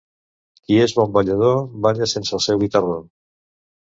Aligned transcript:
Qui 0.67 0.77
és 0.85 0.93
bon 0.99 1.11
ballador, 1.17 1.53
balla 1.87 2.09
sense 2.13 2.35
el 2.39 2.43
seu 2.47 2.61
guitarró. 2.65 2.99